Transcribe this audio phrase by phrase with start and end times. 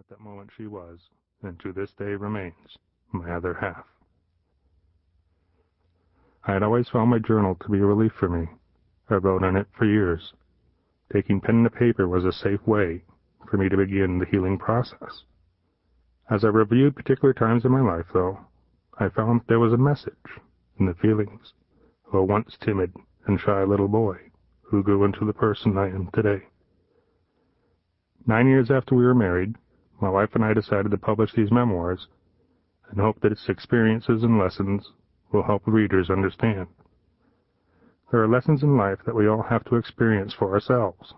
[0.00, 1.10] At that moment she was,
[1.42, 2.78] and to this day remains,
[3.12, 3.84] my other half.
[6.42, 8.48] I had always found my journal to be a relief for me.
[9.10, 10.32] I wrote in it for years.
[11.12, 13.04] Taking pen to paper was a safe way
[13.46, 15.24] for me to begin the healing process.
[16.30, 18.40] As I reviewed particular times in my life, though,
[18.98, 20.40] I found there was a message
[20.78, 21.52] in the feelings
[22.06, 22.96] of a once timid
[23.26, 24.30] and shy little boy
[24.62, 26.46] who grew into the person I am today.
[28.26, 29.56] Nine years after we were married,
[30.00, 32.06] my wife and I decided to publish these memoirs
[32.90, 34.90] and hope that its experiences and lessons
[35.32, 36.68] will help readers understand.
[38.10, 41.14] There are lessons in life that we all have to experience for ourselves.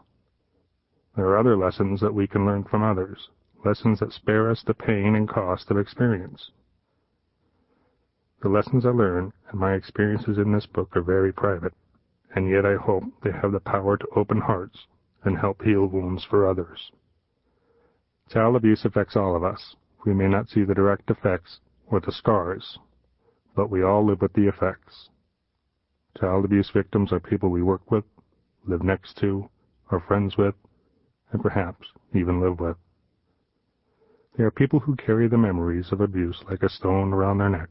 [1.16, 3.30] There are other lessons that we can learn from others,
[3.64, 6.50] lessons that spare us the pain and cost of experience.
[8.42, 11.74] The lessons I learn and my experiences in this book are very private,
[12.34, 14.86] and yet I hope they have the power to open hearts
[15.22, 16.90] and help heal wounds for others.
[18.30, 19.76] Child abuse affects all of us.
[20.04, 22.78] We may not see the direct effects or the scars,
[23.54, 25.10] but we all live with the effects.
[26.18, 28.04] Child abuse victims are people we work with,
[28.66, 29.48] live next to,
[29.90, 30.54] are friends with,
[31.30, 32.76] and perhaps even live with.
[34.36, 37.70] They are people who carry the memories of abuse like a stone around their neck.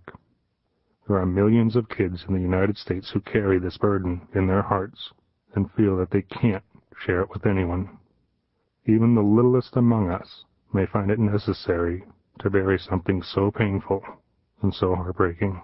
[1.07, 4.61] There are millions of kids in the United States who carry this burden in their
[4.61, 5.11] hearts
[5.55, 6.63] and feel that they can't
[7.05, 7.97] share it with anyone.
[8.85, 12.03] Even the littlest among us may find it necessary
[12.39, 14.03] to bury something so painful
[14.61, 15.61] and so heartbreaking.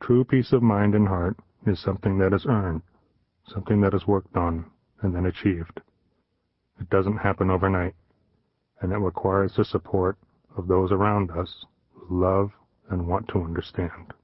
[0.00, 1.36] True peace of mind and heart
[1.66, 2.82] is something that is earned,
[3.46, 4.64] something that is worked on
[5.02, 5.80] and then achieved.
[6.80, 7.94] It doesn't happen overnight,
[8.80, 10.16] and it requires the support
[10.56, 12.50] of those around us who love
[12.88, 14.14] and want to understand.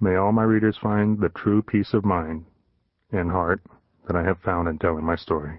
[0.00, 2.46] May all my readers find the true peace of mind
[3.10, 3.60] and heart
[4.06, 5.58] that I have found in telling my story.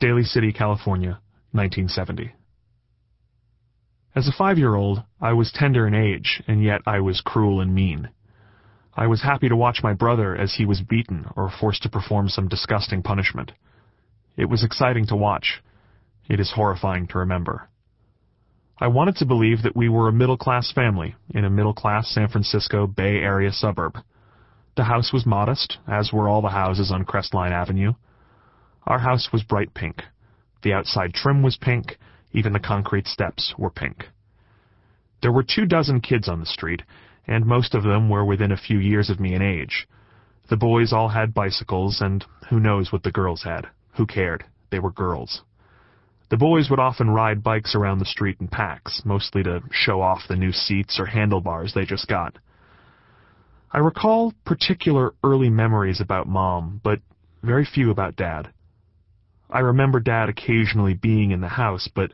[0.00, 1.20] Daly City, California,
[1.52, 2.32] 1970.
[4.14, 8.10] As a five-year-old, I was tender in age, and yet I was cruel and mean.
[8.94, 12.28] I was happy to watch my brother as he was beaten or forced to perform
[12.28, 13.52] some disgusting punishment.
[14.36, 15.62] It was exciting to watch.
[16.28, 17.70] It is horrifying to remember.
[18.78, 22.86] I wanted to believe that we were a middle-class family in a middle-class San Francisco
[22.86, 23.96] Bay Area suburb.
[24.76, 27.94] The house was modest, as were all the houses on Crestline Avenue.
[28.86, 30.02] Our house was bright pink.
[30.62, 31.96] The outside trim was pink,
[32.32, 34.08] even the concrete steps were pink.
[35.20, 36.82] There were two dozen kids on the street,
[37.26, 39.86] and most of them were within a few years of me in age.
[40.48, 43.68] The boys all had bicycles, and who knows what the girls had.
[43.94, 44.44] Who cared?
[44.70, 45.42] They were girls.
[46.30, 50.26] The boys would often ride bikes around the street in packs, mostly to show off
[50.28, 52.38] the new seats or handlebars they just got.
[53.70, 57.00] I recall particular early memories about Mom, but
[57.42, 58.50] very few about Dad.
[59.52, 62.12] I remember Dad occasionally being in the house, but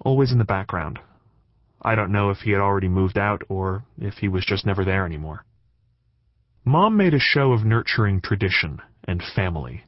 [0.00, 0.98] always in the background.
[1.80, 4.84] I don't know if he had already moved out or if he was just never
[4.84, 5.44] there anymore.
[6.64, 9.84] Mom made a show of nurturing tradition and family.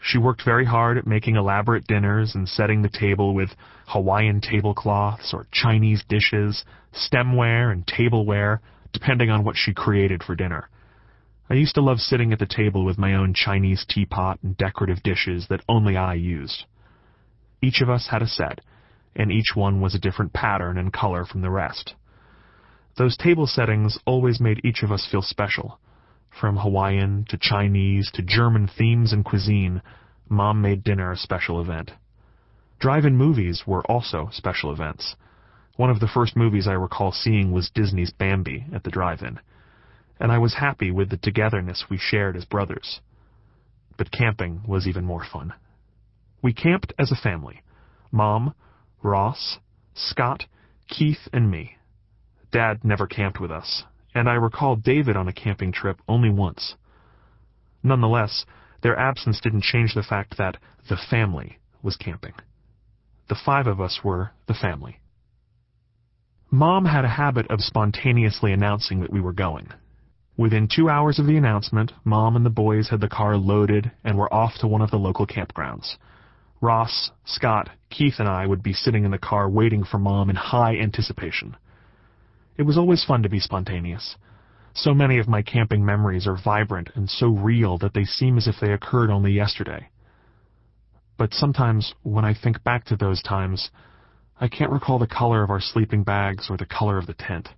[0.00, 3.50] She worked very hard at making elaborate dinners and setting the table with
[3.86, 8.60] Hawaiian tablecloths or Chinese dishes, stemware and tableware,
[8.92, 10.68] depending on what she created for dinner.
[11.50, 15.02] I used to love sitting at the table with my own Chinese teapot and decorative
[15.02, 16.64] dishes that only I used.
[17.60, 18.60] Each of us had a set,
[19.16, 21.94] and each one was a different pattern and color from the rest.
[22.96, 25.80] Those table settings always made each of us feel special.
[26.30, 29.82] From Hawaiian to Chinese to German themes and cuisine,
[30.28, 31.90] Mom made dinner a special event.
[32.78, 35.16] Drive-in movies were also special events.
[35.76, 39.40] One of the first movies I recall seeing was Disney's Bambi at the drive-in
[40.20, 43.00] and I was happy with the togetherness we shared as brothers.
[43.96, 45.52] But camping was even more fun.
[46.42, 47.62] We camped as a family.
[48.10, 48.54] Mom,
[49.02, 49.58] Ross,
[49.94, 50.46] Scott,
[50.88, 51.76] Keith, and me.
[52.50, 53.84] Dad never camped with us,
[54.14, 56.74] and I recall David on a camping trip only once.
[57.82, 58.44] Nonetheless,
[58.82, 60.56] their absence didn't change the fact that
[60.88, 62.34] the family was camping.
[63.28, 65.00] The five of us were the family.
[66.50, 69.68] Mom had a habit of spontaneously announcing that we were going.
[70.42, 74.18] Within two hours of the announcement, Mom and the boys had the car loaded and
[74.18, 75.94] were off to one of the local campgrounds.
[76.60, 80.34] Ross, Scott, Keith, and I would be sitting in the car waiting for Mom in
[80.34, 81.56] high anticipation.
[82.56, 84.16] It was always fun to be spontaneous.
[84.74, 88.48] So many of my camping memories are vibrant and so real that they seem as
[88.48, 89.90] if they occurred only yesterday.
[91.18, 93.70] But sometimes, when I think back to those times,
[94.40, 97.50] I can't recall the color of our sleeping bags or the color of the tent.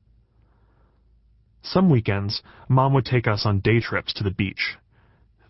[1.65, 4.77] Some weekends, Mom would take us on day trips to the beach.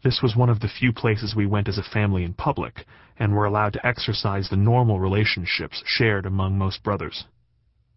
[0.04, 2.86] This was one of the few places we went as a family in public,
[3.18, 7.24] and were allowed to exercise the normal relationships shared among most brothers.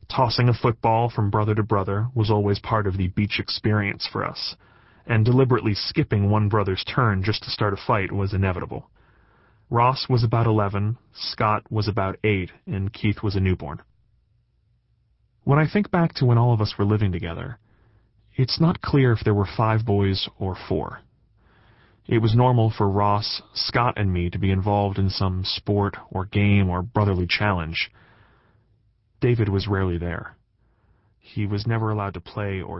[0.10, 4.26] Tossing a football from brother to brother was always part of the beach experience for
[4.26, 4.56] us,
[5.06, 8.90] and deliberately skipping one brother's turn just to start a fight was inevitable.
[9.70, 13.82] Ross was about 11, Scott was about 8, and Keith was a newborn.
[15.44, 17.60] When I think back to when all of us were living together,
[18.38, 21.02] it's not clear if there were five boys or four.
[22.08, 26.26] It was normal for Ross, Scott, and me to be involved in some sport or
[26.26, 27.92] game or brotherly challenge.
[29.20, 30.38] David was rarely there.
[31.20, 32.80] He was never allowed to play or